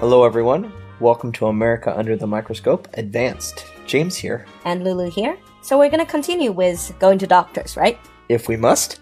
Hello, 0.00 0.22
everyone. 0.22 0.72
Welcome 1.00 1.32
to 1.32 1.48
America 1.48 1.92
Under 1.98 2.14
the 2.14 2.24
Microscope 2.24 2.86
Advanced. 2.94 3.66
James 3.84 4.14
here. 4.14 4.46
And 4.64 4.84
Lulu 4.84 5.10
here. 5.10 5.36
So 5.60 5.76
we're 5.76 5.90
gonna 5.90 6.06
continue 6.06 6.52
with 6.52 6.94
going 7.00 7.18
to 7.18 7.26
doctors, 7.26 7.76
right? 7.76 7.98
If 8.28 8.46
we 8.46 8.56
must. 8.56 9.00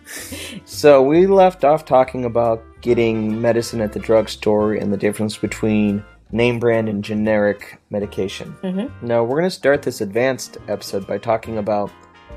so, 0.64 1.02
we 1.02 1.26
left 1.26 1.64
off 1.64 1.84
talking 1.84 2.24
about 2.24 2.64
getting 2.80 3.38
medicine 3.38 3.82
at 3.82 3.92
the 3.92 3.98
drugstore 3.98 4.72
and 4.72 4.90
the 4.90 4.96
difference 4.96 5.36
between 5.36 6.02
name 6.32 6.58
brand 6.58 6.88
and 6.88 7.04
generic 7.04 7.78
medication. 7.90 8.56
Mm-hmm. 8.62 9.06
Now, 9.06 9.22
we're 9.22 9.36
going 9.36 9.50
to 9.50 9.50
start 9.50 9.82
this 9.82 10.00
advanced 10.00 10.56
episode 10.66 11.06
by 11.06 11.18
talking 11.18 11.58
about 11.58 11.90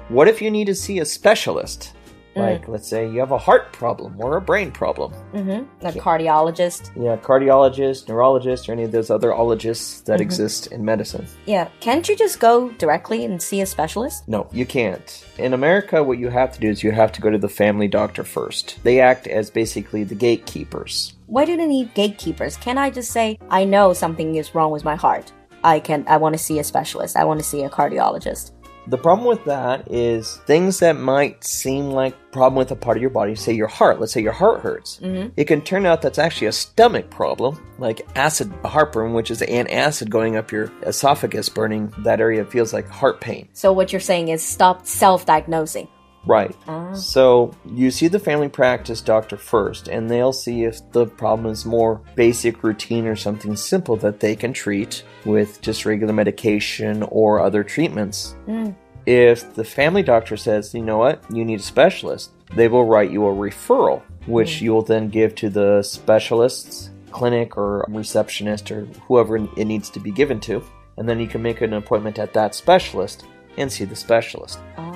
what 0.10 0.28
if 0.28 0.42
you 0.42 0.52
need 0.52 0.66
to 0.66 0.76
see 0.76 1.00
a 1.00 1.06
specialist? 1.06 1.94
Like, 2.40 2.68
let's 2.68 2.88
say 2.88 3.10
you 3.10 3.20
have 3.20 3.32
a 3.32 3.38
heart 3.38 3.72
problem 3.74 4.16
or 4.20 4.38
a 4.38 4.42
brain 4.42 4.72
problem. 4.72 5.14
Mm-hmm. 5.34 5.86
A 5.86 5.92
cardiologist. 5.92 6.92
Yeah, 6.96 7.18
cardiologist, 7.18 8.08
neurologist, 8.08 8.70
or 8.70 8.74
any 8.74 8.84
of 8.84 8.92
those 8.92 9.10
other 9.10 9.34
ologists 9.34 10.02
that 10.02 10.22
exist 10.22 10.68
in 10.68 10.84
medicine. 10.84 11.28
Yeah. 11.46 11.70
Can't 11.80 12.08
you 12.08 12.16
just 12.16 12.40
go 12.40 12.70
directly 12.72 13.26
and 13.26 13.42
see 13.42 13.62
a 13.62 13.66
specialist? 13.66 14.28
No, 14.28 14.48
you 14.52 14.66
can't. 14.66 15.26
In 15.38 15.54
America, 15.54 16.04
what 16.04 16.18
you 16.18 16.30
have 16.30 16.54
to 16.54 16.60
do 16.60 16.70
is 16.70 16.84
you 16.84 16.92
have 16.92 17.12
to 17.14 17.22
go 17.22 17.30
to 17.30 17.38
the 17.38 17.50
family 17.50 17.88
doctor 17.88 18.24
first. 18.24 18.80
They 18.84 19.00
act 19.00 19.28
as 19.28 19.50
basically 19.50 20.04
the 20.04 20.16
gatekeepers. 20.16 21.14
Why 21.28 21.46
do 21.46 21.56
they 21.56 21.68
need 21.68 21.94
gatekeepers? 21.94 22.58
Can 22.58 22.78
I 22.78 22.90
just 22.90 23.12
say 23.12 23.38
I 23.50 23.64
know 23.66 23.94
something 23.94 24.36
is 24.36 24.56
wrong 24.56 24.72
with 24.72 24.84
my 24.84 24.96
heart? 24.96 25.32
I 25.64 25.80
can. 25.80 26.06
I 26.08 26.18
want 26.18 26.34
to 26.34 26.40
see 26.40 26.60
a 26.60 26.64
specialist. 26.64 27.18
I 27.18 27.26
want 27.26 27.40
to 27.40 27.46
see 27.46 27.64
a 27.64 27.70
cardiologist. 27.70 28.52
The 28.90 28.98
problem 28.98 29.28
with 29.28 29.46
that 29.46 29.92
is 29.92 30.38
things 30.48 30.80
that 30.80 30.94
might 30.94 31.44
seem 31.44 31.92
like 31.92 32.32
problem 32.32 32.58
with 32.58 32.72
a 32.72 32.76
part 32.76 32.98
of 32.98 33.02
your 33.02 33.12
body, 33.12 33.36
say 33.36 33.54
your 33.54 33.68
heart, 33.68 34.00
let's 34.00 34.12
say 34.14 34.22
your 34.22 34.32
heart 34.32 34.62
hurts. 34.62 35.00
Mm-hmm. 35.00 35.30
It 35.38 35.46
can 35.46 35.62
turn 35.62 35.86
out 35.86 36.02
that's 36.02 36.18
actually 36.18 36.48
a 36.48 36.52
stomach 36.52 37.12
problem, 37.12 37.64
like 37.78 38.08
acid 38.16 38.52
heartburn, 38.66 39.14
which 39.14 39.30
is 39.30 39.44
an 39.44 39.68
acid 39.68 40.10
going 40.10 40.38
up 40.38 40.52
your 40.52 40.72
esophagus, 40.88 41.50
burning 41.50 41.94
that 42.00 42.20
area 42.20 42.44
feels 42.46 42.74
like 42.74 42.88
heart 42.88 43.22
pain. 43.22 43.48
So 43.54 43.72
what 43.72 43.94
you're 43.94 44.00
saying 44.00 44.30
is 44.30 44.42
stop 44.42 44.88
self-diagnosing. 44.88 45.88
Right. 46.30 46.56
Ah. 46.68 46.94
So 46.94 47.52
you 47.66 47.90
see 47.90 48.08
the 48.08 48.20
family 48.20 48.50
practice 48.50 49.02
doctor 49.02 49.36
first, 49.36 49.88
and 49.88 50.08
they'll 50.08 50.32
see 50.32 50.64
if 50.64 50.80
the 50.92 51.08
problem 51.08 51.52
is 51.52 51.66
more 51.66 52.02
basic 52.14 52.64
routine 52.64 53.08
or 53.08 53.16
something 53.16 53.56
simple 53.56 53.96
that 53.98 54.20
they 54.20 54.36
can 54.36 54.54
treat 54.54 55.04
with 55.26 55.60
just 55.62 55.88
regular 55.88 56.14
medication 56.14 57.02
or 57.10 57.40
other 57.40 57.64
treatments. 57.64 58.36
Mm. 58.48 58.76
If 59.08 59.56
the 59.56 59.64
family 59.64 60.04
doctor 60.04 60.38
says, 60.38 60.72
you 60.76 60.84
know 60.84 61.00
what, 61.00 61.24
you 61.34 61.44
need 61.44 61.62
a 61.62 61.64
specialist, 61.64 62.30
they 62.54 62.68
will 62.68 62.86
write 62.86 63.10
you 63.10 63.26
a 63.26 63.34
referral, 63.34 64.04
which 64.28 64.58
mm. 64.58 64.62
you 64.62 64.74
will 64.74 64.84
then 64.84 65.10
give 65.10 65.34
to 65.36 65.50
the 65.50 65.82
specialist's 65.82 66.92
clinic 67.10 67.58
or 67.58 67.88
receptionist 67.90 68.70
or 68.70 68.86
whoever 69.08 69.38
it 69.38 69.66
needs 69.66 69.90
to 69.90 70.00
be 70.00 70.12
given 70.12 70.40
to. 70.42 70.64
And 70.98 71.10
then 71.10 71.20
you 71.20 71.26
can 71.28 71.42
make 71.42 71.62
an 71.62 71.74
appointment 71.74 72.20
at 72.20 72.34
that 72.34 72.54
specialist 72.54 73.26
and 73.58 73.72
see 73.72 73.86
the 73.86 73.96
specialist. 73.96 74.60
Oh. 74.78 74.89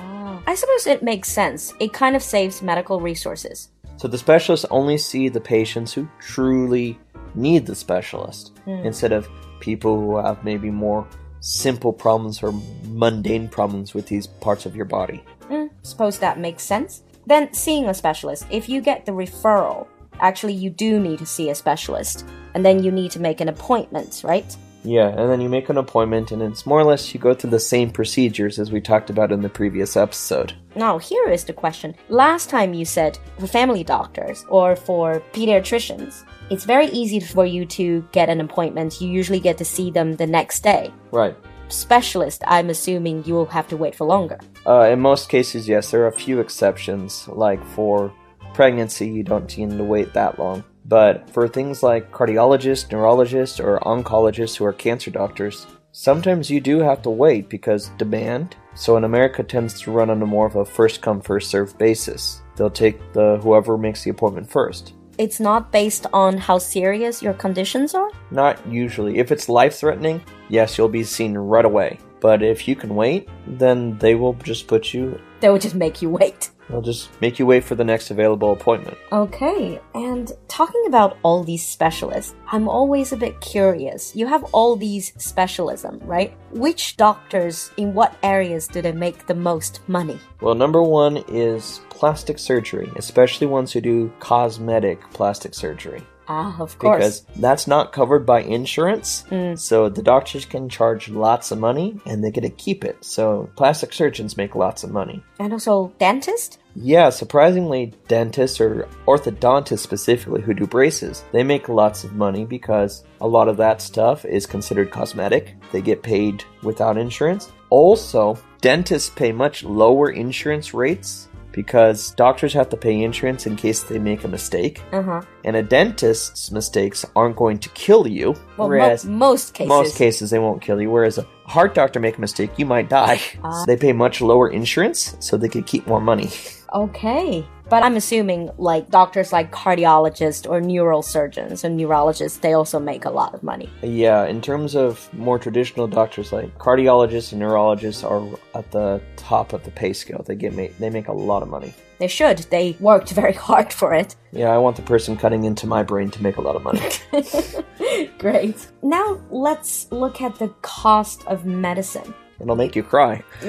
I 0.54 0.56
suppose 0.56 0.86
it 0.86 1.02
makes 1.02 1.28
sense. 1.28 1.74
It 1.80 1.92
kind 1.92 2.14
of 2.14 2.22
saves 2.22 2.62
medical 2.62 3.00
resources. 3.00 3.70
So 3.96 4.06
the 4.06 4.16
specialists 4.16 4.64
only 4.70 4.98
see 4.98 5.28
the 5.28 5.40
patients 5.40 5.92
who 5.92 6.08
truly 6.20 6.96
need 7.34 7.66
the 7.66 7.74
specialist 7.74 8.52
instead 8.64 9.10
of 9.10 9.28
people 9.58 9.98
who 9.98 10.16
have 10.16 10.44
maybe 10.44 10.70
more 10.70 11.08
simple 11.40 11.92
problems 11.92 12.40
or 12.40 12.52
mundane 12.84 13.48
problems 13.48 13.94
with 13.94 14.06
these 14.06 14.28
parts 14.28 14.64
of 14.64 14.76
your 14.76 14.84
body. 14.84 15.24
Mm, 15.50 15.70
suppose 15.82 16.20
that 16.20 16.38
makes 16.38 16.62
sense. 16.62 17.02
Then, 17.26 17.52
seeing 17.52 17.88
a 17.88 17.94
specialist, 17.94 18.46
if 18.48 18.68
you 18.68 18.80
get 18.80 19.06
the 19.06 19.12
referral, 19.12 19.88
actually, 20.20 20.52
you 20.52 20.70
do 20.70 21.00
need 21.00 21.18
to 21.18 21.26
see 21.26 21.50
a 21.50 21.54
specialist. 21.56 22.24
And 22.54 22.64
then 22.64 22.80
you 22.80 22.92
need 22.92 23.10
to 23.10 23.18
make 23.18 23.40
an 23.40 23.48
appointment, 23.48 24.22
right? 24.24 24.56
Yeah, 24.84 25.08
and 25.08 25.30
then 25.30 25.40
you 25.40 25.48
make 25.48 25.70
an 25.70 25.78
appointment 25.78 26.30
and 26.30 26.42
it's 26.42 26.66
more 26.66 26.78
or 26.78 26.84
less 26.84 27.14
you 27.14 27.18
go 27.18 27.34
through 27.34 27.50
the 27.50 27.58
same 27.58 27.90
procedures 27.90 28.58
as 28.58 28.70
we 28.70 28.80
talked 28.80 29.10
about 29.10 29.32
in 29.32 29.40
the 29.40 29.48
previous 29.48 29.96
episode. 29.96 30.52
Now, 30.76 30.98
here 30.98 31.28
is 31.30 31.44
the 31.44 31.52
question. 31.52 31.94
Last 32.10 32.50
time 32.50 32.74
you 32.74 32.84
said 32.84 33.18
for 33.38 33.46
family 33.46 33.82
doctors 33.82 34.44
or 34.48 34.76
for 34.76 35.22
pediatricians, 35.32 36.24
it's 36.50 36.64
very 36.64 36.86
easy 36.88 37.18
for 37.18 37.46
you 37.46 37.64
to 37.66 38.06
get 38.12 38.28
an 38.28 38.40
appointment. 38.40 39.00
You 39.00 39.08
usually 39.08 39.40
get 39.40 39.56
to 39.58 39.64
see 39.64 39.90
them 39.90 40.16
the 40.16 40.26
next 40.26 40.60
day. 40.60 40.92
Right. 41.10 41.34
Specialist, 41.68 42.42
I'm 42.46 42.68
assuming 42.68 43.24
you 43.24 43.34
will 43.34 43.46
have 43.46 43.68
to 43.68 43.76
wait 43.76 43.94
for 43.94 44.04
longer. 44.04 44.38
Uh, 44.66 44.82
in 44.82 45.00
most 45.00 45.30
cases, 45.30 45.66
yes, 45.66 45.90
there 45.90 46.02
are 46.02 46.08
a 46.08 46.12
few 46.12 46.40
exceptions, 46.40 47.26
like 47.28 47.64
for 47.68 48.12
pregnancy, 48.52 49.08
you 49.08 49.22
don't 49.22 49.56
need 49.56 49.70
to 49.76 49.84
wait 49.84 50.12
that 50.12 50.38
long. 50.38 50.62
But 50.84 51.30
for 51.30 51.48
things 51.48 51.82
like 51.82 52.12
cardiologists, 52.12 52.90
neurologists, 52.92 53.58
or 53.58 53.80
oncologists 53.80 54.56
who 54.56 54.64
are 54.64 54.72
cancer 54.72 55.10
doctors, 55.10 55.66
sometimes 55.92 56.50
you 56.50 56.60
do 56.60 56.80
have 56.80 57.02
to 57.02 57.10
wait 57.10 57.48
because 57.48 57.88
demand. 57.96 58.56
So 58.74 58.96
in 58.96 59.04
America 59.04 59.42
tends 59.42 59.80
to 59.82 59.90
run 59.90 60.10
on 60.10 60.22
a 60.22 60.26
more 60.26 60.46
of 60.46 60.56
a 60.56 60.64
first 60.64 61.00
come 61.00 61.20
first 61.20 61.50
served 61.50 61.78
basis. 61.78 62.42
They'll 62.56 62.70
take 62.70 63.12
the 63.12 63.38
whoever 63.38 63.78
makes 63.78 64.04
the 64.04 64.10
appointment 64.10 64.50
first. 64.50 64.92
It's 65.16 65.38
not 65.38 65.70
based 65.70 66.06
on 66.12 66.36
how 66.36 66.58
serious 66.58 67.22
your 67.22 67.34
conditions 67.34 67.94
are? 67.94 68.10
Not 68.32 68.58
usually. 68.66 69.18
If 69.18 69.30
it's 69.30 69.48
life 69.48 69.76
threatening, 69.76 70.20
yes, 70.48 70.76
you'll 70.76 70.88
be 70.88 71.04
seen 71.04 71.38
right 71.38 71.64
away. 71.64 71.98
But 72.20 72.42
if 72.42 72.66
you 72.66 72.74
can 72.74 72.96
wait, 72.96 73.28
then 73.46 73.96
they 73.98 74.16
will 74.16 74.34
just 74.34 74.66
put 74.66 74.92
you, 74.92 75.20
They 75.40 75.50
will 75.50 75.58
just 75.58 75.74
make 75.74 76.02
you 76.02 76.10
wait. 76.10 76.50
They'll 76.68 76.82
just 76.82 77.10
make 77.20 77.38
you 77.38 77.46
wait 77.46 77.64
for 77.64 77.74
the 77.74 77.84
next 77.84 78.10
available 78.10 78.52
appointment. 78.52 78.96
Okay, 79.12 79.80
and 79.94 80.32
talking 80.48 80.84
about 80.86 81.18
all 81.22 81.44
these 81.44 81.66
specialists, 81.66 82.34
I'm 82.50 82.68
always 82.68 83.12
a 83.12 83.16
bit 83.16 83.40
curious. 83.40 84.14
You 84.14 84.26
have 84.26 84.44
all 84.52 84.76
these 84.76 85.12
specialism, 85.18 86.00
right? 86.04 86.36
Which 86.50 86.96
doctors 86.96 87.70
in 87.76 87.94
what 87.94 88.16
areas 88.22 88.68
do 88.68 88.82
they 88.82 88.92
make 88.92 89.26
the 89.26 89.34
most 89.34 89.80
money? 89.88 90.18
Well, 90.40 90.54
number 90.54 90.82
one 90.82 91.18
is 91.28 91.80
plastic 91.90 92.38
surgery, 92.38 92.90
especially 92.96 93.46
ones 93.46 93.72
who 93.72 93.80
do 93.80 94.12
cosmetic 94.20 95.00
plastic 95.10 95.54
surgery. 95.54 96.02
Ah, 96.28 96.56
of 96.60 96.78
course. 96.78 97.20
Because 97.20 97.40
that's 97.40 97.66
not 97.66 97.92
covered 97.92 98.24
by 98.24 98.40
insurance. 98.42 99.24
So 99.56 99.88
the 99.88 100.02
doctors 100.02 100.44
can 100.44 100.68
charge 100.68 101.08
lots 101.08 101.50
of 101.50 101.58
money 101.58 102.00
and 102.06 102.22
they 102.24 102.30
get 102.30 102.42
to 102.42 102.50
keep 102.50 102.84
it. 102.84 103.04
So 103.04 103.50
plastic 103.56 103.92
surgeons 103.92 104.36
make 104.36 104.54
lots 104.54 104.84
of 104.84 104.90
money. 104.90 105.22
and 105.38 105.52
also 105.52 105.92
dentists? 105.98 106.58
Yeah, 106.76 107.10
surprisingly, 107.10 107.92
dentists 108.08 108.60
or 108.60 108.88
orthodontists 109.06 109.78
specifically 109.78 110.42
who 110.42 110.54
do 110.54 110.66
braces, 110.66 111.22
they 111.30 111.44
make 111.44 111.68
lots 111.68 112.02
of 112.02 112.14
money 112.14 112.44
because 112.44 113.04
a 113.20 113.28
lot 113.28 113.48
of 113.48 113.56
that 113.58 113.80
stuff 113.80 114.24
is 114.24 114.44
considered 114.46 114.90
cosmetic. 114.90 115.54
They 115.70 115.80
get 115.82 116.02
paid 116.02 116.42
without 116.64 116.98
insurance. 116.98 117.52
Also, 117.70 118.36
dentists 118.60 119.08
pay 119.10 119.30
much 119.30 119.62
lower 119.62 120.10
insurance 120.10 120.74
rates 120.74 121.28
because 121.54 122.10
doctors 122.12 122.52
have 122.52 122.68
to 122.70 122.76
pay 122.76 123.02
insurance 123.02 123.46
in 123.46 123.56
case 123.56 123.82
they 123.84 123.98
make 123.98 124.24
a 124.24 124.28
mistake. 124.28 124.82
Uh-huh. 124.92 125.22
And 125.44 125.56
a 125.56 125.62
dentist's 125.62 126.50
mistakes 126.50 127.04
aren't 127.14 127.36
going 127.36 127.58
to 127.58 127.68
kill 127.70 128.06
you, 128.06 128.32
Well, 128.56 128.66
mo- 128.66 128.68
whereas 128.68 129.04
most 129.04 129.54
cases. 129.54 129.68
most 129.68 129.96
cases 129.96 130.30
they 130.30 130.38
won't 130.38 130.60
kill 130.62 130.80
you. 130.80 130.90
Whereas 130.90 131.18
a 131.18 131.26
heart 131.44 131.74
doctor 131.74 132.00
make 132.00 132.18
a 132.18 132.20
mistake, 132.20 132.50
you 132.56 132.66
might 132.66 132.88
die. 132.88 133.20
Ah. 133.42 133.50
So 133.50 133.66
they 133.66 133.76
pay 133.76 133.92
much 133.92 134.20
lower 134.20 134.48
insurance, 134.48 135.16
so 135.20 135.36
they 135.36 135.48
could 135.48 135.66
keep 135.66 135.86
more 135.86 136.00
money. 136.00 136.30
Okay. 136.72 137.46
But 137.70 137.82
I'm 137.82 137.96
assuming 137.96 138.50
like 138.58 138.90
doctors 138.90 139.32
like 139.32 139.50
cardiologists 139.50 140.48
or 140.48 140.60
neurosurgeons 140.60 141.64
and 141.64 141.76
neurologists, 141.76 142.38
they 142.38 142.52
also 142.52 142.78
make 142.78 143.04
a 143.04 143.10
lot 143.10 143.32
of 143.32 143.42
money. 143.42 143.70
Yeah, 143.82 144.26
in 144.26 144.42
terms 144.42 144.76
of 144.76 145.12
more 145.14 145.38
traditional 145.38 145.86
doctors 145.86 146.32
like 146.32 146.58
cardiologists 146.58 147.32
and 147.32 147.40
neurologists 147.40 148.04
are 148.04 148.22
at 148.54 148.70
the 148.70 149.00
top 149.16 149.52
of 149.52 149.64
the 149.64 149.70
pay 149.70 149.92
scale. 149.92 150.22
They 150.26 150.34
get 150.34 150.54
ma- 150.54 150.74
they 150.78 150.90
make 150.90 151.08
a 151.08 151.12
lot 151.12 151.42
of 151.42 151.48
money. 151.48 151.72
They 151.98 152.08
should. 152.08 152.38
They 152.50 152.76
worked 152.80 153.10
very 153.10 153.32
hard 153.32 153.72
for 153.72 153.94
it. 153.94 154.16
Yeah, 154.32 154.50
I 154.50 154.58
want 154.58 154.76
the 154.76 154.82
person 154.82 155.16
cutting 155.16 155.44
into 155.44 155.66
my 155.66 155.82
brain 155.82 156.10
to 156.10 156.22
make 156.22 156.36
a 156.36 156.40
lot 156.40 156.56
of 156.56 156.62
money. 156.62 156.80
Great. 158.18 158.66
Now 158.82 159.20
let's 159.30 159.90
look 159.92 160.20
at 160.20 160.38
the 160.38 160.48
cost 160.62 161.26
of 161.26 161.44
medicine. 161.44 162.14
It'll 162.40 162.56
make 162.56 162.74
you 162.74 162.82
cry. 162.82 163.22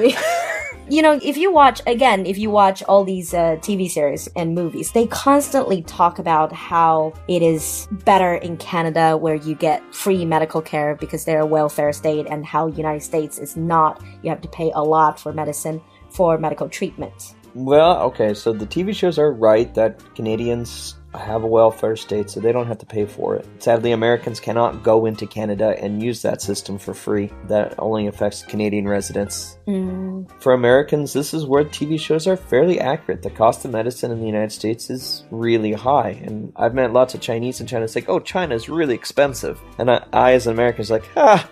you 0.89 1.01
know, 1.01 1.19
if 1.23 1.37
you 1.37 1.51
watch, 1.51 1.81
again, 1.87 2.25
if 2.25 2.37
you 2.37 2.51
watch 2.51 2.83
all 2.83 3.03
these 3.03 3.33
uh, 3.33 3.57
TV 3.57 3.89
series 3.89 4.27
and 4.35 4.53
movies, 4.53 4.91
they 4.91 5.07
constantly 5.07 5.81
talk 5.81 6.19
about 6.19 6.53
how 6.53 7.13
it 7.27 7.41
is 7.41 7.87
better 8.05 8.35
in 8.35 8.57
Canada 8.57 9.17
where 9.17 9.35
you 9.35 9.55
get 9.55 9.81
free 9.93 10.23
medical 10.23 10.61
care 10.61 10.95
because 10.95 11.25
they're 11.25 11.41
a 11.41 11.45
welfare 11.45 11.91
state 11.91 12.27
and 12.29 12.45
how 12.45 12.67
United 12.67 13.01
States 13.01 13.39
is 13.39 13.57
not. 13.57 14.03
You 14.21 14.29
have 14.29 14.41
to 14.41 14.49
pay 14.49 14.71
a 14.75 14.83
lot 14.83 15.19
for 15.19 15.33
medicine, 15.33 15.81
for 16.09 16.37
medical 16.37 16.69
treatment. 16.69 17.35
Well, 17.55 18.01
okay, 18.03 18.33
so 18.33 18.51
the 18.51 18.67
TV 18.67 18.93
shows 18.93 19.17
are 19.17 19.31
right 19.31 19.73
that 19.75 20.03
Canadians 20.13 20.95
have 21.17 21.43
a 21.43 21.47
welfare 21.47 21.95
state, 21.95 22.29
so 22.29 22.41
they 22.41 22.51
don't 22.51 22.67
have 22.67 22.79
to 22.79 22.85
pay 22.85 23.05
for 23.05 23.35
it. 23.35 23.47
Sadly, 23.59 23.93
Americans 23.93 24.41
cannot 24.41 24.83
go 24.83 25.05
into 25.05 25.25
Canada 25.25 25.73
and 25.81 26.03
use 26.03 26.21
that 26.23 26.41
system 26.41 26.77
for 26.77 26.93
free. 26.93 27.31
That 27.47 27.73
only 27.79 28.07
affects 28.07 28.43
Canadian 28.43 28.87
residents. 28.89 29.57
Mm, 29.67 30.29
For 30.41 30.51
Americans, 30.51 31.13
this 31.13 31.33
is 31.33 31.45
where 31.45 31.63
TV 31.63 31.97
shows 31.97 32.27
are 32.27 32.35
fairly 32.35 32.79
accurate. 32.81 33.21
The 33.21 33.29
cost 33.29 33.63
of 33.63 33.71
medicine 33.71 34.11
in 34.11 34.19
the 34.19 34.25
United 34.25 34.51
States 34.51 34.89
is 34.89 35.23
really 35.31 35.71
high, 35.71 36.21
and 36.25 36.51
I've 36.57 36.73
met 36.73 36.91
lots 36.91 37.13
of 37.13 37.21
Chinese 37.21 37.61
in 37.61 37.67
China. 37.67 37.85
It's 37.85 37.95
like, 37.95 38.09
oh, 38.09 38.19
China 38.19 38.53
is 38.53 38.67
really 38.67 38.95
expensive, 38.95 39.61
and 39.79 39.89
I, 39.89 40.05
I 40.11 40.33
as 40.33 40.47
an 40.47 40.53
American, 40.53 40.81
is 40.81 40.91
like, 40.91 41.07
ah, 41.15 41.49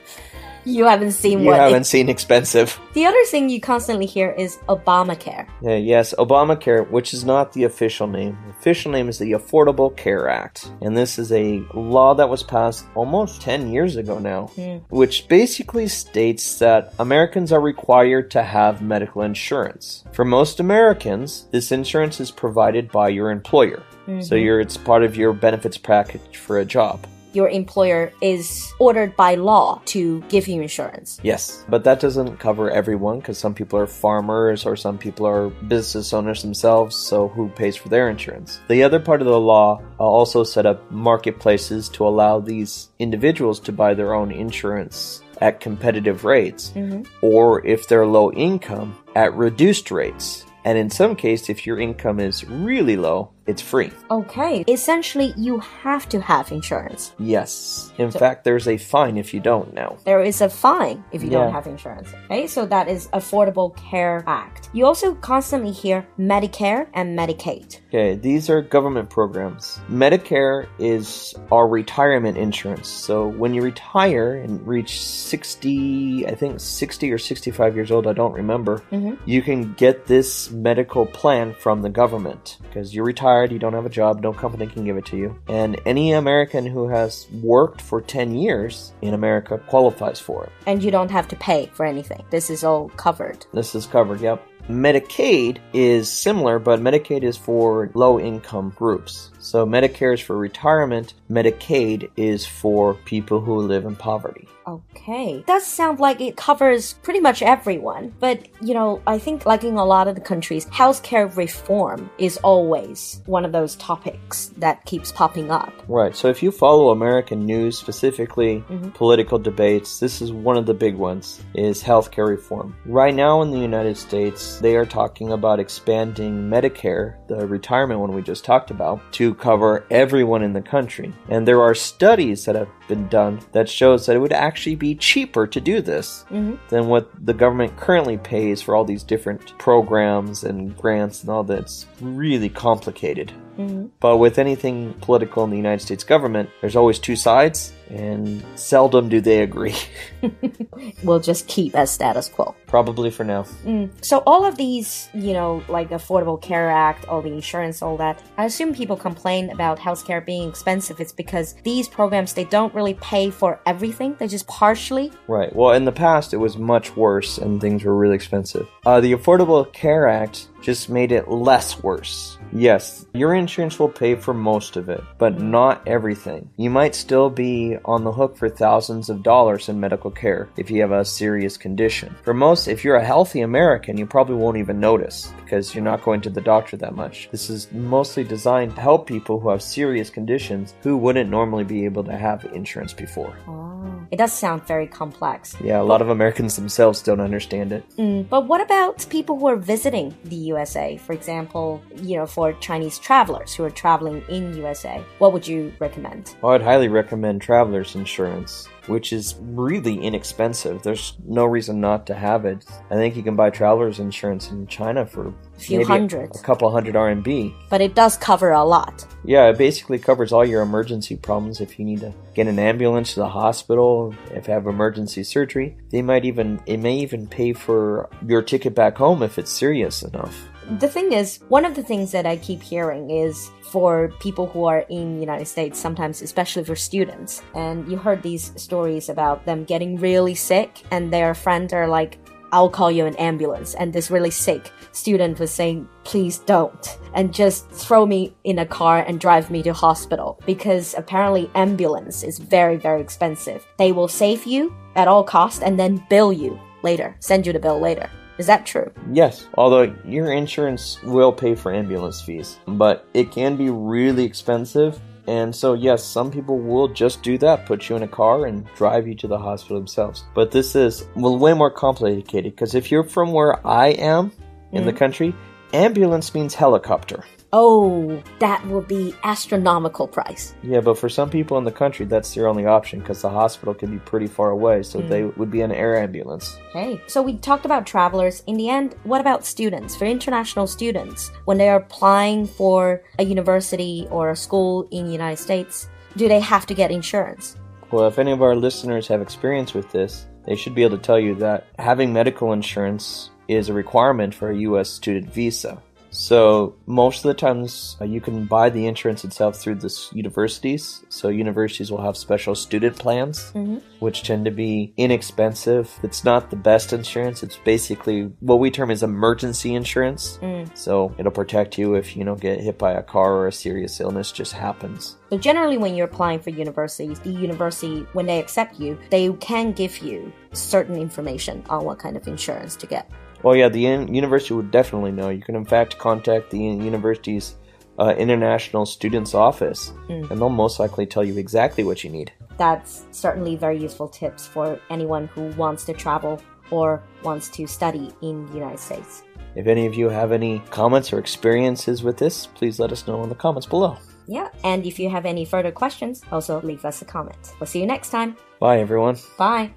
you 0.65 0.85
haven't 0.85 1.11
seen 1.11 1.39
you 1.41 1.47
what. 1.47 1.59
haven't 1.59 1.83
seen 1.85 2.09
expensive. 2.09 2.79
The 2.93 3.05
other 3.05 3.23
thing 3.25 3.49
you 3.49 3.59
constantly 3.61 4.05
hear 4.05 4.31
is 4.31 4.57
Obamacare. 4.69 5.47
Yeah, 5.61 5.75
yes, 5.75 6.13
Obamacare, 6.17 6.89
which 6.89 7.13
is 7.13 7.25
not 7.25 7.53
the 7.53 7.63
official 7.65 8.07
name. 8.07 8.37
The 8.45 8.51
official 8.51 8.91
name 8.91 9.09
is 9.09 9.17
the 9.19 9.31
Affordable 9.33 9.95
Care 9.95 10.29
Act. 10.29 10.71
And 10.81 10.95
this 10.95 11.17
is 11.19 11.31
a 11.31 11.61
law 11.73 12.13
that 12.15 12.29
was 12.29 12.43
passed 12.43 12.85
almost 12.95 13.41
10 13.41 13.71
years 13.71 13.95
ago 13.95 14.19
now, 14.19 14.47
Hmm. 14.55 14.77
which 14.89 15.27
basically 15.27 15.87
states 15.87 16.59
that 16.59 16.93
Americans 16.99 17.51
are 17.51 17.61
required 17.61 18.31
to 18.31 18.43
have 18.43 18.81
medical 18.81 19.21
insurance. 19.21 20.03
For 20.11 20.25
most 20.25 20.59
Americans, 20.59 21.47
this 21.51 21.71
insurance 21.71 22.19
is 22.19 22.31
provided 22.31 22.91
by 22.91 23.09
your 23.09 23.31
employer. 23.31 23.83
So 24.19 24.35
you're, 24.35 24.59
it's 24.59 24.75
part 24.75 25.03
of 25.03 25.15
your 25.15 25.31
benefits 25.31 25.77
package 25.77 26.35
for 26.37 26.59
a 26.59 26.65
job. 26.65 27.07
Your 27.33 27.49
employer 27.49 28.13
is 28.21 28.71
ordered 28.79 29.15
by 29.15 29.35
law 29.35 29.81
to 29.85 30.21
give 30.29 30.47
you 30.47 30.61
insurance. 30.61 31.19
Yes, 31.23 31.65
but 31.67 31.83
that 31.83 31.99
doesn't 31.99 32.37
cover 32.37 32.69
everyone 32.69 33.19
because 33.19 33.37
some 33.37 33.53
people 33.53 33.79
are 33.79 33.87
farmers 33.87 34.65
or 34.65 34.75
some 34.75 34.97
people 34.97 35.25
are 35.25 35.49
business 35.49 36.13
owners 36.13 36.41
themselves, 36.43 36.95
so 36.95 37.27
who 37.27 37.49
pays 37.49 37.75
for 37.75 37.89
their 37.89 38.09
insurance? 38.09 38.59
The 38.67 38.83
other 38.83 38.99
part 38.99 39.21
of 39.21 39.27
the 39.27 39.39
law 39.39 39.81
also 39.97 40.43
set 40.43 40.65
up 40.65 40.89
marketplaces 40.91 41.89
to 41.89 42.07
allow 42.07 42.39
these 42.39 42.89
individuals 42.99 43.59
to 43.61 43.71
buy 43.71 43.93
their 43.93 44.13
own 44.13 44.31
insurance 44.31 45.21
at 45.41 45.59
competitive 45.59 46.23
rates, 46.23 46.71
mm-hmm. 46.75 47.01
or 47.21 47.65
if 47.65 47.87
they're 47.87 48.05
low 48.05 48.31
income, 48.31 48.97
at 49.15 49.33
reduced 49.33 49.91
rates. 49.91 50.45
And 50.65 50.77
in 50.77 50.89
some 50.89 51.17
cases, 51.17 51.49
if 51.49 51.67
your 51.67 51.77
income 51.77 52.21
is 52.21 52.45
really 52.45 52.95
low, 52.95 53.31
it's 53.45 53.61
free. 53.61 53.91
Okay, 54.09 54.63
essentially, 54.67 55.33
you 55.37 55.59
have 55.59 56.07
to 56.09 56.21
have 56.21 56.51
insurance. 56.51 57.13
Yes. 57.19 57.91
In 57.97 58.11
fact, 58.11 58.43
there's 58.43 58.67
a 58.67 58.77
fine 58.77 59.17
if 59.17 59.33
you 59.33 59.39
don't 59.39 59.73
now. 59.73 59.97
There 60.05 60.21
is 60.21 60.41
a 60.41 60.49
fine 60.49 61.03
if 61.11 61.23
you 61.23 61.29
Yeah. 61.29 61.39
don't 61.43 61.53
have 61.53 61.67
insurance. 61.67 62.09
Okay, 62.25 62.47
so 62.47 62.65
that 62.65 62.87
is 62.87 63.07
Affordable 63.13 63.75
Care 63.75 64.23
Act. 64.27 64.69
You 64.73 64.85
also 64.85 65.15
constantly 65.15 65.71
hear 65.71 66.05
Medicare 66.19 66.87
and 66.93 67.17
Medicaid. 67.17 67.79
Okay, 67.89 68.15
these 68.15 68.49
are 68.49 68.61
government 68.61 69.09
programs. 69.09 69.79
Medicare 69.89 70.67
is 70.79 71.35
our 71.51 71.67
retirement 71.67 72.37
insurance. 72.37 72.87
So 72.87 73.27
when 73.27 73.53
you 73.53 73.61
retire 73.61 74.35
and 74.35 74.65
reach 74.65 74.99
60, 75.01 76.25
I 76.27 76.35
think 76.35 76.59
60 76.59 77.11
or 77.11 77.17
65 77.17 77.75
years 77.75 77.91
old, 77.91 78.07
I 78.07 78.13
don't 78.13 78.33
remember, 78.33 78.81
Mhm. 78.91 79.17
you 79.25 79.41
can 79.41 79.73
get 79.73 80.07
this 80.07 80.49
medical 80.51 81.05
plan 81.05 81.53
from 81.53 81.81
the 81.81 81.89
government 81.89 82.57
because 82.63 82.95
you're 82.95 83.05
retired, 83.33 83.51
you 83.51 83.59
don't 83.59 83.73
have 83.73 83.85
a 83.85 83.89
job, 83.89 84.21
no 84.21 84.33
company 84.33 84.67
can 84.67 84.85
give 84.85 84.97
it 84.97 85.05
to 85.05 85.17
you. 85.17 85.35
And 85.47 85.79
any 85.85 86.13
American 86.13 86.65
who 86.65 86.87
has 86.87 87.27
worked 87.41 87.81
for 87.81 88.01
10 88.01 88.35
years 88.35 88.93
in 89.01 89.13
America 89.13 89.57
qualifies 89.57 90.19
for 90.19 90.45
it. 90.45 90.51
And 90.67 90.83
you 90.83 90.91
don't 90.91 91.11
have 91.11 91.27
to 91.29 91.35
pay 91.35 91.69
for 91.73 91.85
anything. 91.85 92.23
This 92.29 92.49
is 92.49 92.63
all 92.63 92.89
covered. 92.89 93.45
This 93.53 93.75
is 93.75 93.85
covered, 93.85 94.21
yep. 94.21 94.45
Medicaid 94.69 95.57
is 95.73 96.09
similar, 96.09 96.57
but 96.59 96.79
Medicaid 96.79 97.23
is 97.23 97.35
for 97.35 97.91
low 97.93 98.19
income 98.19 98.73
groups. 98.75 99.31
So 99.39 99.65
Medicare 99.65 100.13
is 100.13 100.21
for 100.21 100.37
retirement, 100.37 101.15
Medicaid 101.29 102.09
is 102.15 102.45
for 102.45 102.93
people 102.93 103.41
who 103.41 103.59
live 103.59 103.85
in 103.85 103.95
poverty. 103.95 104.47
Okay. 104.65 105.43
Does 105.45 105.65
sound 105.65 105.99
like 105.99 106.21
it 106.21 106.37
covers 106.37 106.93
pretty 106.93 107.19
much 107.19 107.41
everyone. 107.41 108.13
But, 108.19 108.47
you 108.61 108.73
know, 108.73 109.01
I 109.05 109.19
think 109.19 109.45
like 109.45 109.63
in 109.65 109.75
a 109.75 109.83
lot 109.83 110.07
of 110.07 110.15
the 110.15 110.21
countries, 110.21 110.65
healthcare 110.67 111.35
reform 111.35 112.09
is 112.17 112.37
always 112.37 113.21
one 113.25 113.43
of 113.43 113.51
those 113.51 113.75
topics 113.75 114.51
that 114.57 114.85
keeps 114.85 115.11
popping 115.11 115.51
up. 115.51 115.73
Right, 115.87 116.15
so 116.15 116.29
if 116.29 116.41
you 116.41 116.51
follow 116.51 116.91
American 116.91 117.45
news, 117.45 117.77
specifically 117.77 118.63
mm-hmm. 118.69 118.89
political 118.91 119.37
debates, 119.37 119.99
this 119.99 120.21
is 120.21 120.31
one 120.31 120.57
of 120.57 120.65
the 120.65 120.73
big 120.73 120.95
ones, 120.95 121.41
is 121.53 121.83
healthcare 121.83 122.27
reform. 122.27 122.75
Right 122.85 123.13
now 123.13 123.41
in 123.41 123.51
the 123.51 123.59
United 123.59 123.97
States, 123.97 124.52
they 124.59 124.75
are 124.75 124.85
talking 124.85 125.31
about 125.31 125.59
expanding 125.59 126.49
Medicare, 126.49 127.15
the 127.27 127.47
retirement 127.47 127.99
one 127.99 128.13
we 128.13 128.21
just 128.21 128.45
talked 128.45 128.71
about, 128.71 128.99
to 129.13 129.33
cover 129.35 129.85
everyone 129.91 130.43
in 130.43 130.53
the 130.53 130.61
country. 130.61 131.13
And 131.29 131.47
there 131.47 131.61
are 131.61 131.75
studies 131.75 132.45
that 132.45 132.55
have 132.55 132.69
been 132.93 133.07
done 133.07 133.39
that 133.53 133.67
shows 133.69 134.05
that 134.05 134.15
it 134.15 134.19
would 134.19 134.33
actually 134.33 134.75
be 134.75 134.95
cheaper 134.95 135.47
to 135.47 135.59
do 135.59 135.81
this 135.81 136.25
Mhm. 136.31 136.57
than 136.69 136.87
what 136.87 137.09
the 137.25 137.33
government 137.33 137.75
currently 137.77 138.17
pays 138.17 138.61
for 138.61 138.75
all 138.75 138.85
these 138.85 139.03
different 139.03 139.57
programs 139.57 140.43
and 140.43 140.75
grants 140.77 141.21
and 141.21 141.29
all 141.31 141.43
that's 141.43 141.85
really 142.01 142.49
complicated. 142.49 143.31
Mhm. 143.57 143.89
But 143.99 144.17
with 144.17 144.39
anything 144.39 144.93
political 145.01 145.43
in 145.43 145.51
the 145.51 145.57
United 145.57 145.81
States 145.81 146.03
government, 146.03 146.49
there's 146.61 146.75
always 146.75 146.97
two 146.97 147.15
sides, 147.15 147.71
and 147.89 148.43
seldom 148.55 149.09
do 149.09 149.21
they 149.21 149.41
agree. 149.43 149.75
We'll 151.03 151.19
just 151.19 151.47
keep 151.47 151.75
as 151.75 151.91
status 151.91 152.27
quo. 152.29 152.55
Probably 152.65 153.11
for 153.11 153.23
now. 153.23 153.43
Mm. 153.65 153.89
So 154.01 154.23
all 154.25 154.45
of 154.45 154.57
these, 154.57 155.09
you 155.13 155.33
know, 155.33 155.61
like 155.67 155.89
Affordable 155.91 156.41
Care 156.41 156.69
Act, 156.71 157.07
all 157.07 157.21
the 157.21 157.31
insurance, 157.31 157.81
all 157.81 157.97
that. 157.97 158.21
I 158.37 158.45
assume 158.45 158.73
people 158.73 158.97
complain 158.97 159.49
about 159.51 159.77
healthcare 159.79 160.25
being 160.25 160.49
expensive. 160.49 160.99
It's 160.99 161.11
because 161.13 161.55
these 161.63 161.87
programs 161.87 162.33
they 162.33 162.45
don't 162.45 162.73
really 162.73 162.82
pay 162.95 163.29
for 163.29 163.61
everything. 163.65 164.17
They 164.19 164.27
just 164.27 164.47
partially. 164.47 165.11
Right. 165.29 165.55
Well, 165.55 165.71
in 165.71 165.85
the 165.85 165.93
past, 165.93 166.33
it 166.33 166.37
was 166.37 166.57
much 166.57 166.97
worse, 166.97 167.37
and 167.37 167.61
things 167.61 167.85
were 167.85 167.95
really 167.95 168.15
expensive. 168.15 168.67
Uh, 168.85 168.99
the 168.99 169.13
Affordable 169.13 169.71
Care 169.71 170.09
Act 170.09 170.49
just 170.63 170.89
made 170.89 171.11
it 171.11 171.27
less 171.27 171.83
worse. 171.83 172.37
Yes, 172.53 173.05
your 173.13 173.33
insurance 173.35 173.77
will 173.77 173.89
pay 173.89 174.15
for 174.15 174.33
most 174.33 174.77
of 174.77 174.89
it, 174.89 175.03
but 175.17 175.41
not 175.41 175.85
everything. 175.87 176.49
You 176.57 176.69
might 176.69 176.95
still 176.95 177.29
be 177.29 177.77
on 177.83 178.03
the 178.03 178.11
hook 178.11 178.37
for 178.37 178.47
thousands 178.47 179.09
of 179.09 179.23
dollars 179.23 179.69
in 179.69 179.79
medical 179.79 180.09
care 180.09 180.49
if 180.57 180.71
you 180.71 180.81
have 180.81 180.91
a 180.91 181.03
serious 181.03 181.57
condition. 181.57 182.15
For 182.23 182.33
most, 182.33 182.67
if 182.67 182.83
you're 182.83 182.95
a 182.95 183.05
healthy 183.05 183.41
American, 183.41 183.97
you 183.97 184.05
probably 184.05 184.35
won't 184.35 184.57
even 184.57 184.79
notice 184.79 185.33
because 185.43 185.75
you're 185.75 185.83
not 185.83 186.03
going 186.03 186.21
to 186.21 186.29
the 186.29 186.41
doctor 186.41 186.77
that 186.77 186.95
much. 186.95 187.27
This 187.31 187.49
is 187.49 187.71
mostly 187.71 188.23
designed 188.23 188.75
to 188.75 188.81
help 188.81 189.05
people 189.05 189.39
who 189.39 189.49
have 189.49 189.61
serious 189.61 190.09
conditions 190.09 190.73
who 190.81 190.95
wouldn't 190.95 191.29
normally 191.29 191.65
be 191.65 191.85
able 191.85 192.03
to 192.05 192.15
have 192.15 192.45
insurance 192.53 192.93
before. 192.93 193.37
Oh. 193.47 193.73
It 194.11 194.17
does 194.17 194.31
sound 194.31 194.65
very 194.67 194.85
complex. 194.85 195.55
Yeah, 195.63 195.81
a 195.81 195.83
lot 195.83 196.01
of 196.01 196.09
Americans 196.09 196.55
themselves 196.55 197.01
don't 197.01 197.19
understand 197.19 197.71
it. 197.71 197.83
Mm, 197.97 198.29
but 198.29 198.45
what 198.45 198.61
about 198.61 199.05
people 199.09 199.39
who 199.39 199.47
are 199.47 199.55
visiting 199.55 200.15
the 200.25 200.52
USA? 200.53 200.97
For 200.97 201.13
example, 201.13 201.81
you 201.95 202.17
know, 202.17 202.25
for 202.25 202.53
Chinese 202.53 202.99
travelers 202.99 203.53
who 203.53 203.63
are 203.63 203.69
traveling 203.69 204.23
in 204.29 204.55
USA, 204.57 205.03
what 205.19 205.33
would 205.33 205.47
you 205.47 205.73
recommend? 205.79 206.35
Well, 206.41 206.53
I'd 206.53 206.61
highly 206.61 206.87
recommend 206.87 207.41
traveler's 207.41 207.95
insurance, 207.95 208.67
which 208.87 209.13
is 209.13 209.35
really 209.41 209.99
inexpensive. 209.99 210.83
There's 210.83 211.17
no 211.25 211.45
reason 211.45 211.79
not 211.79 212.05
to 212.07 212.13
have 212.13 212.45
it. 212.45 212.65
I 212.89 212.95
think 212.95 213.15
you 213.15 213.23
can 213.23 213.35
buy 213.35 213.49
traveler's 213.49 213.99
insurance 213.99 214.51
in 214.51 214.67
China 214.67 215.05
for 215.05 215.27
A 215.27 215.59
few 215.59 215.77
maybe 215.79 215.87
hundred. 215.87 216.35
a 216.35 216.39
couple 216.39 216.69
hundred 216.71 216.95
RMB. 216.95 217.53
But 217.69 217.81
it 217.81 217.95
does 217.95 218.17
cover 218.17 218.51
a 218.51 218.63
lot. 218.63 219.05
Yeah, 219.25 219.49
it 219.49 219.57
basically 219.57 219.99
covers 219.99 220.33
all 220.33 220.45
your 220.45 220.61
emergency 220.61 221.15
problems. 221.15 221.61
If 221.61 221.79
you 221.79 221.85
need 221.85 222.01
to 222.01 222.13
get 222.33 222.47
an 222.47 222.59
ambulance 222.59 223.13
to 223.13 223.21
the 223.21 223.29
hospital, 223.29 224.13
if 224.31 224.47
you 224.47 224.53
have 224.53 224.67
emergency 224.67 225.23
surgery, 225.23 225.77
they 225.91 226.01
might 226.01 226.25
even 226.25 226.61
it 226.65 226.77
may 226.77 226.97
even 226.97 227.27
pay 227.27 227.53
for 227.53 228.09
your 228.27 228.41
ticket 228.41 228.75
back 228.75 228.97
home 228.97 229.23
if 229.23 229.37
it's 229.39 229.51
serious 229.51 230.03
enough. 230.03 230.49
The 230.79 230.87
thing 230.87 231.11
is, 231.11 231.39
one 231.49 231.65
of 231.65 231.75
the 231.75 231.83
things 231.83 232.11
that 232.13 232.25
I 232.25 232.37
keep 232.37 232.61
hearing 232.61 233.09
is 233.09 233.51
for 233.71 234.13
people 234.19 234.47
who 234.47 234.65
are 234.65 234.85
in 234.89 235.15
the 235.15 235.19
United 235.19 235.45
States, 235.45 235.77
sometimes 235.77 236.21
especially 236.21 236.63
for 236.63 236.75
students, 236.75 237.43
and 237.53 237.89
you 237.91 237.97
heard 237.97 238.23
these 238.23 238.53
stories 238.61 239.09
about 239.09 239.45
them 239.45 239.65
getting 239.65 239.97
really 239.97 240.35
sick 240.35 240.83
and 240.91 241.11
their 241.11 241.33
friends 241.33 241.73
are 241.73 241.87
like, 241.87 242.17
I'll 242.53 242.69
call 242.69 242.91
you 242.91 243.07
an 243.07 243.15
ambulance. 243.15 243.73
And 243.73 243.91
this 243.91 244.11
really 244.11 244.29
sick 244.29 244.71
student 244.91 245.39
was 245.39 245.49
saying, 245.49 245.89
please 246.03 246.37
don't. 246.37 246.99
And 247.15 247.33
just 247.33 247.67
throw 247.71 248.05
me 248.05 248.35
in 248.43 248.59
a 248.59 248.65
car 248.65 248.99
and 248.99 249.19
drive 249.19 249.49
me 249.49 249.63
to 249.63 249.73
hospital. 249.73 250.39
Because 250.45 250.93
apparently 250.95 251.49
ambulance 251.55 252.21
is 252.21 252.37
very, 252.37 252.77
very 252.77 253.01
expensive. 253.01 253.65
They 253.79 253.91
will 253.91 254.07
save 254.07 254.45
you 254.45 254.71
at 254.95 255.07
all 255.07 255.23
cost 255.23 255.63
and 255.63 255.79
then 255.79 256.05
bill 256.11 256.31
you 256.31 256.59
later, 256.83 257.15
send 257.19 257.47
you 257.47 257.53
the 257.53 257.59
bill 257.59 257.79
later. 257.79 258.07
Is 258.37 258.47
that 258.47 258.65
true? 258.65 258.91
Yes, 259.11 259.47
although 259.55 259.95
your 260.05 260.31
insurance 260.31 261.01
will 261.03 261.31
pay 261.31 261.55
for 261.55 261.73
ambulance 261.73 262.21
fees, 262.21 262.57
but 262.67 263.05
it 263.13 263.31
can 263.31 263.55
be 263.55 263.69
really 263.69 264.23
expensive. 264.23 264.99
And 265.27 265.55
so, 265.55 265.73
yes, 265.73 266.03
some 266.03 266.31
people 266.31 266.59
will 266.59 266.87
just 266.89 267.23
do 267.23 267.37
that, 267.37 267.65
put 267.65 267.87
you 267.87 267.95
in 267.95 268.03
a 268.03 268.07
car 268.07 268.45
and 268.45 268.65
drive 268.75 269.07
you 269.07 269.15
to 269.15 269.27
the 269.27 269.37
hospital 269.37 269.77
themselves. 269.77 270.25
But 270.33 270.51
this 270.51 270.75
is 270.75 271.05
well, 271.15 271.37
way 271.37 271.53
more 271.53 271.71
complicated 271.71 272.55
because 272.55 272.75
if 272.75 272.91
you're 272.91 273.03
from 273.03 273.31
where 273.31 273.65
I 273.65 273.89
am 273.89 274.31
in 274.71 274.83
the 274.83 274.91
mm-hmm. 274.91 274.97
country, 274.97 275.35
ambulance 275.71 276.33
means 276.33 276.53
helicopter. 276.53 277.23
Oh, 277.55 278.23
that 278.39 278.65
will 278.65 278.81
be 278.81 279.13
astronomical 279.23 280.07
price. 280.07 280.55
Yeah, 280.63 280.81
but 280.81 280.97
for 280.97 281.07
some 281.07 281.29
people 281.29 281.59
in 281.59 281.65
the 281.65 281.71
country, 281.71 282.07
that's 282.07 282.33
their 282.33 282.47
only 282.47 282.65
option 282.65 282.99
because 282.99 283.21
the 283.21 283.29
hospital 283.29 283.75
can 283.75 283.91
be 283.91 283.99
pretty 283.99 284.25
far 284.25 284.49
away, 284.49 284.81
so 284.81 284.99
mm. 284.99 285.07
they 285.07 285.25
would 285.25 285.51
be 285.51 285.61
an 285.61 285.71
air 285.71 285.95
ambulance. 285.95 286.57
Okay, 286.71 286.99
so 287.05 287.21
we 287.21 287.37
talked 287.37 287.63
about 287.63 287.85
travelers. 287.85 288.41
In 288.47 288.57
the 288.57 288.69
end, 288.69 288.95
what 289.03 289.21
about 289.21 289.45
students? 289.45 289.95
For 289.95 290.05
international 290.05 290.65
students, 290.65 291.31
when 291.45 291.59
they 291.59 291.69
are 291.69 291.77
applying 291.77 292.47
for 292.47 293.03
a 293.19 293.23
university 293.23 294.07
or 294.09 294.31
a 294.31 294.35
school 294.35 294.87
in 294.89 295.05
the 295.05 295.11
United 295.11 295.37
States, 295.37 295.87
do 296.17 296.27
they 296.27 296.39
have 296.39 296.65
to 296.65 296.73
get 296.73 296.89
insurance? 296.89 297.55
Well, 297.91 298.07
if 298.07 298.17
any 298.17 298.31
of 298.31 298.41
our 298.41 298.55
listeners 298.55 299.07
have 299.09 299.21
experience 299.21 299.75
with 299.75 299.91
this, 299.91 300.25
they 300.47 300.55
should 300.55 300.73
be 300.73 300.81
able 300.81 300.97
to 300.97 301.03
tell 301.03 301.19
you 301.19 301.35
that 301.35 301.67
having 301.77 302.11
medical 302.11 302.51
insurance 302.51 303.29
is 303.47 303.69
a 303.69 303.73
requirement 303.73 304.33
for 304.33 304.49
a 304.49 304.57
U.S. 304.57 304.89
student 304.89 305.31
visa. 305.31 305.81
So 306.13 306.75
most 306.85 307.25
of 307.25 307.29
the 307.29 307.33
times 307.33 307.97
uh, 307.99 308.05
you 308.05 308.21
can 308.21 308.45
buy 308.45 308.69
the 308.69 308.85
insurance 308.85 309.23
itself 309.23 309.57
through 309.57 309.75
the 309.75 310.09
universities. 310.13 311.03
So 311.09 311.29
universities 311.29 311.91
will 311.91 312.01
have 312.01 312.15
special 312.15 312.53
student 312.53 312.97
plans, 312.97 313.51
which 313.99 314.21
tend 314.23 314.45
to 314.45 314.51
be 314.51 314.93
inexpensive. 314.95 315.91
It's 316.03 316.23
not 316.23 316.51
the 316.51 316.55
best 316.55 316.93
insurance. 316.93 317.41
It's 317.41 317.57
basically 317.57 318.31
what 318.41 318.59
we 318.59 318.69
term 318.69 318.91
as 318.91 319.01
emergency 319.01 319.73
insurance. 319.73 320.39
So 320.75 321.13
it'll 321.17 321.31
protect 321.31 321.79
you 321.79 321.95
if 321.95 322.15
you 322.15 322.23
know 322.23 322.35
get 322.35 322.59
hit 322.59 322.77
by 322.77 322.91
a 322.93 323.01
car 323.01 323.33
or 323.33 323.47
a 323.47 323.51
serious 323.51 323.99
illness 323.99 324.31
just 324.31 324.53
happens. 324.53 325.17
So 325.31 325.39
generally, 325.39 325.79
when 325.79 325.95
you're 325.95 326.05
applying 326.05 326.39
for 326.39 326.51
universities, 326.51 327.19
the 327.19 327.31
university, 327.31 328.05
when 328.13 328.27
they 328.27 328.39
accept 328.39 328.79
you, 328.79 328.99
they 329.09 329.31
can 329.33 329.71
give 329.71 329.97
you 329.97 330.31
certain 330.51 330.95
information 330.95 331.63
on 331.69 331.85
what 331.85 331.97
kind 331.97 332.15
of 332.15 332.27
insurance 332.27 332.75
to 332.75 332.85
get. 332.85 333.09
Well, 333.43 333.55
yeah, 333.55 333.69
the 333.69 333.81
university 333.81 334.53
would 334.53 334.71
definitely 334.71 335.11
know. 335.11 335.29
You 335.29 335.41
can, 335.41 335.55
in 335.55 335.65
fact, 335.65 335.97
contact 335.97 336.49
the 336.49 336.59
university's 336.59 337.55
uh, 337.99 338.15
international 338.17 338.85
students 338.85 339.33
office, 339.33 339.93
and 340.09 340.29
they'll 340.29 340.49
most 340.49 340.79
likely 340.79 341.05
tell 341.05 341.23
you 341.23 341.37
exactly 341.37 341.83
what 341.83 342.03
you 342.03 342.09
need. 342.09 342.31
That's 342.57 343.03
certainly 343.11 343.55
very 343.55 343.79
useful 343.79 344.07
tips 344.07 344.47
for 344.47 344.79
anyone 344.89 345.27
who 345.27 345.47
wants 345.51 345.83
to 345.85 345.93
travel 345.93 346.41
or 346.71 347.03
wants 347.23 347.49
to 347.49 347.67
study 347.67 348.11
in 348.21 348.45
the 348.47 348.53
United 348.53 348.79
States. 348.79 349.23
If 349.55 349.67
any 349.67 349.85
of 349.85 349.93
you 349.93 350.09
have 350.09 350.31
any 350.31 350.59
comments 350.71 351.13
or 351.13 351.19
experiences 351.19 352.01
with 352.01 352.17
this, 352.17 352.47
please 352.47 352.79
let 352.79 352.91
us 352.91 353.05
know 353.05 353.21
in 353.23 353.29
the 353.29 353.35
comments 353.35 353.67
below. 353.67 353.97
Yeah, 354.27 354.49
and 354.63 354.85
if 354.85 354.99
you 354.99 355.09
have 355.09 355.25
any 355.25 355.45
further 355.45 355.71
questions, 355.71 356.23
also 356.31 356.61
leave 356.61 356.85
us 356.85 357.01
a 357.01 357.05
comment. 357.05 357.53
We'll 357.59 357.67
see 357.67 357.81
you 357.81 357.85
next 357.85 358.09
time. 358.09 358.37
Bye, 358.59 358.79
everyone. 358.79 359.17
Bye. 359.37 359.73